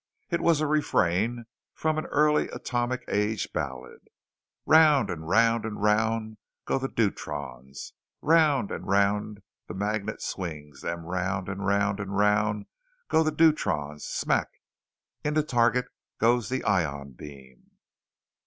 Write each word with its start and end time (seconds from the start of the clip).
It 0.31 0.41
was 0.41 0.59
a 0.61 0.65
refrain 0.65 1.45
from 1.75 1.99
an 1.99 2.07
early 2.07 2.49
atomic 2.49 3.03
age 3.07 3.53
ballad: 3.53 4.01
"_Round 4.67 5.13
and 5.13 5.27
round 5.29 5.63
and 5.63 5.79
round 5.79 6.37
go 6.65 6.79
the 6.79 6.89
deuterons 6.89 7.93
Round 8.19 8.71
and 8.71 8.87
round 8.87 9.43
the 9.67 9.75
magnet 9.75 10.19
swings 10.23 10.81
them 10.81 11.05
Round 11.05 11.47
and 11.47 11.67
round 11.67 11.99
and 11.99 12.17
round 12.17 12.65
go 13.09 13.21
the 13.21 13.31
deuterons 13.31 14.01
Smack! 14.03 14.49
In 15.23 15.35
the 15.35 15.43
target 15.43 15.85
goes 16.17 16.49
the 16.49 16.63
ion 16.63 17.11
beam! 17.11 17.69